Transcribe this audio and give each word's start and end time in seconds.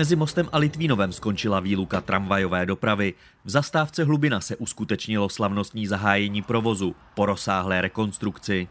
Mezi 0.00 0.16
mostem 0.16 0.48
a 0.52 0.58
Litvínovem 0.58 1.12
skončila 1.12 1.60
výluka 1.60 2.00
tramvajové 2.00 2.66
dopravy. 2.66 3.14
V 3.44 3.50
zastávce 3.50 4.04
Hlubina 4.04 4.40
se 4.40 4.56
uskutečnilo 4.56 5.28
slavnostní 5.28 5.86
zahájení 5.86 6.42
provozu 6.42 6.94
po 7.14 7.26
rozsáhlé 7.26 7.80
rekonstrukci. 7.80 8.68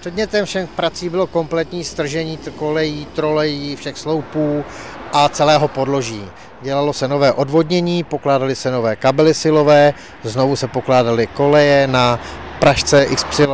Předmětem 0.00 0.46
všech 0.46 0.68
prací 0.70 1.08
bylo 1.08 1.26
kompletní 1.26 1.84
stržení 1.84 2.38
kolejí, 2.56 3.06
trolejí, 3.06 3.76
všech 3.76 3.98
sloupů 3.98 4.64
a 5.12 5.28
celého 5.28 5.68
podloží. 5.68 6.22
Dělalo 6.62 6.92
se 6.92 7.08
nové 7.08 7.32
odvodnění, 7.32 8.04
pokládaly 8.04 8.54
se 8.54 8.70
nové 8.70 8.96
kabely 8.96 9.34
silové, 9.34 9.94
znovu 10.22 10.56
se 10.56 10.68
pokládaly 10.68 11.26
koleje 11.26 11.86
na 11.86 12.20
pražce 12.58 13.06
XY 13.06 13.46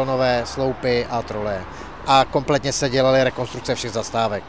sloupy 0.44 1.06
a 1.10 1.22
troleje. 1.22 1.60
A 2.06 2.24
kompletně 2.24 2.72
se 2.72 2.88
dělaly 2.88 3.24
rekonstrukce 3.24 3.74
všech 3.74 3.90
zastávek. 3.90 4.44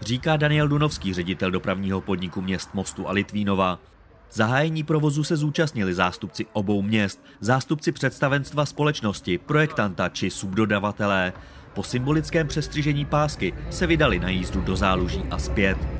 Říká 0.00 0.36
Daniel 0.36 0.68
Dunovský, 0.68 1.14
ředitel 1.14 1.50
dopravního 1.50 2.00
podniku 2.00 2.42
měst 2.42 2.74
Mostu 2.74 3.08
a 3.08 3.12
Litvínova. 3.12 3.78
Zahájení 4.32 4.82
provozu 4.82 5.24
se 5.24 5.36
zúčastnili 5.36 5.94
zástupci 5.94 6.46
obou 6.52 6.82
měst, 6.82 7.20
zástupci 7.40 7.92
představenstva 7.92 8.66
společnosti, 8.66 9.38
projektanta 9.38 10.08
či 10.08 10.30
subdodavatelé. 10.30 11.32
Po 11.74 11.82
symbolickém 11.82 12.48
přestřižení 12.48 13.04
pásky 13.04 13.54
se 13.70 13.86
vydali 13.86 14.18
na 14.18 14.28
jízdu 14.28 14.60
do 14.60 14.76
záluží 14.76 15.24
a 15.30 15.38
zpět. 15.38 15.95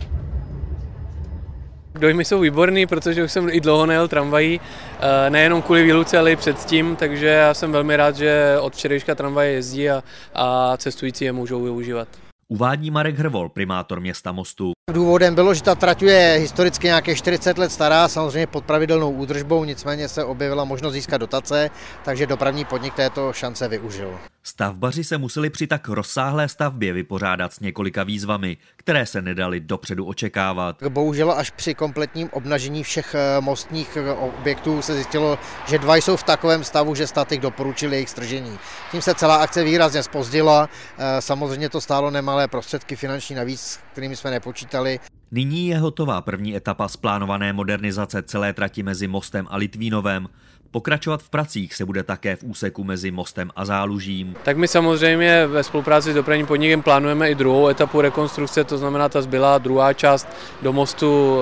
Dojmy 1.98 2.24
jsou 2.24 2.41
výborný, 2.41 2.86
protože 2.86 3.24
už 3.24 3.32
jsem 3.32 3.48
i 3.48 3.60
dlouho 3.60 3.86
nejel 3.86 4.09
tramvají, 4.09 4.60
eh, 5.00 5.30
nejenom 5.30 5.62
kvůli 5.62 5.82
výluce, 5.82 6.18
ale 6.18 6.32
i 6.32 6.37
předtím, 6.37 6.96
takže 6.96 7.27
já 7.27 7.54
jsem 7.54 7.73
velmi 7.73 7.96
rád, 7.96 8.16
že 8.16 8.56
od 8.60 8.73
včerejška 8.73 9.14
tramvaje 9.14 9.52
jezdí 9.52 9.91
a, 9.91 10.02
a 10.34 10.77
cestující 10.77 11.24
je 11.24 11.32
můžou 11.32 11.62
využívat. 11.62 12.09
Uvádí 12.48 12.90
Marek 12.90 13.18
Hrvol, 13.18 13.48
primátor 13.48 14.01
města 14.01 14.32
Mostu. 14.32 14.73
Důvodem 14.93 15.35
bylo, 15.35 15.54
že 15.54 15.62
ta 15.62 15.74
trať 15.74 16.02
je 16.02 16.37
historicky 16.40 16.87
nějaké 16.87 17.15
40 17.15 17.59
let 17.59 17.73
stará, 17.73 18.09
samozřejmě 18.09 18.46
pod 18.46 18.65
pravidelnou 18.65 19.10
údržbou, 19.10 19.65
nicméně 19.65 20.09
se 20.09 20.24
objevila 20.24 20.65
možnost 20.65 20.92
získat 20.92 21.18
dotace, 21.18 21.70
takže 22.04 22.26
dopravní 22.26 22.65
podnik 22.65 22.95
této 22.95 23.32
šance 23.32 23.68
využil. 23.68 24.18
Stavbaři 24.46 25.04
se 25.04 25.18
museli 25.18 25.50
při 25.50 25.66
tak 25.66 25.88
rozsáhlé 25.88 26.48
stavbě 26.48 26.92
vypořádat 26.92 27.52
s 27.52 27.60
několika 27.60 28.04
výzvami, 28.04 28.56
které 28.76 29.06
se 29.06 29.22
nedaly 29.22 29.60
dopředu 29.60 30.04
očekávat. 30.04 30.82
Bohužel 30.88 31.32
až 31.32 31.50
při 31.50 31.74
kompletním 31.74 32.28
obnažení 32.32 32.82
všech 32.82 33.14
eh, 33.14 33.40
mostních 33.40 33.96
eh, 33.96 34.12
objektů 34.12 34.82
se 34.82 34.94
zjistilo, 34.94 35.38
že 35.68 35.78
dva 35.78 35.96
jsou 35.96 36.16
v 36.16 36.22
takovém 36.22 36.64
stavu, 36.64 36.94
že 36.94 37.06
statik 37.06 37.40
doporučil 37.40 37.92
jejich 37.92 38.10
stržení. 38.10 38.58
Tím 38.90 39.02
se 39.02 39.14
celá 39.14 39.36
akce 39.36 39.64
výrazně 39.64 40.02
spozdila, 40.02 40.68
eh, 40.98 41.22
samozřejmě 41.22 41.68
to 41.68 41.80
stálo 41.80 42.10
nemalé 42.10 42.48
prostředky 42.48 42.96
finanční 42.96 43.36
navíc, 43.36 43.80
kterými 43.92 44.16
jsme 44.16 44.30
nepočítali. 44.30 45.00
Nyní 45.37 45.68
je 45.68 45.79
hotová 45.79 46.20
první 46.20 46.56
etapa 46.56 46.88
z 46.88 46.96
plánované 46.96 47.52
modernizace 47.52 48.23
celé 48.23 48.52
trati 48.52 48.82
mezi 48.82 49.09
Mostem 49.09 49.46
a 49.51 49.56
Litvínovem. 49.56 50.29
Pokračovat 50.70 51.23
v 51.23 51.30
pracích 51.30 51.74
se 51.74 51.84
bude 51.84 52.02
také 52.02 52.37
v 52.37 52.45
úseku 52.45 52.84
mezi 52.84 53.10
Mostem 53.10 53.51
a 53.57 53.64
Zálužím. 53.64 54.34
Tak 54.45 54.57
my 54.57 54.68
samozřejmě 54.68 55.46
ve 55.46 55.62
spolupráci 55.62 56.12
s 56.12 56.14
dopravním 56.14 56.46
podnikem 56.46 56.82
plánujeme 56.82 57.30
i 57.30 57.34
druhou 57.34 57.68
etapu 57.68 58.01
rekonstrukce, 58.01 58.64
to 58.64 58.79
znamená 58.79 59.09
ta 59.09 59.23
zbylá 59.23 59.59
druhá 59.59 59.92
část 59.92 60.29
do 60.62 60.73
mostu 60.73 61.38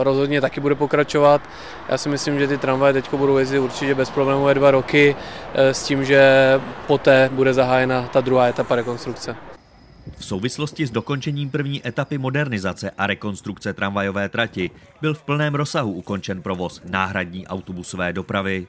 eh, 0.00 0.04
rozhodně 0.04 0.40
taky 0.40 0.60
bude 0.60 0.74
pokračovat. 0.74 1.42
Já 1.88 1.98
si 1.98 2.08
myslím, 2.08 2.38
že 2.38 2.48
ty 2.48 2.58
tramvaje 2.58 2.92
teď 2.92 3.14
budou 3.14 3.38
jezdit 3.38 3.58
určitě 3.58 3.94
bez 3.94 4.10
problémů 4.10 4.54
dva 4.54 4.70
roky 4.70 5.16
eh, 5.54 5.74
s 5.74 5.84
tím, 5.84 6.04
že 6.04 6.20
poté 6.86 7.30
bude 7.32 7.54
zahájena 7.54 8.02
ta 8.02 8.20
druhá 8.20 8.46
etapa 8.46 8.76
rekonstrukce. 8.76 9.36
V 10.16 10.24
souvislosti 10.24 10.86
s 10.86 10.90
dokončením 10.90 11.50
první 11.50 11.88
etapy 11.88 12.18
modernizace 12.18 12.90
a 12.90 13.06
rekonstrukce 13.06 13.72
tramvajové 13.72 14.28
trati 14.28 14.70
byl 15.00 15.14
v 15.14 15.22
plném 15.22 15.54
rozsahu 15.54 15.92
ukončen 15.92 16.42
provoz 16.42 16.82
náhradní 16.84 17.46
autobusové 17.46 18.12
dopravy. 18.12 18.66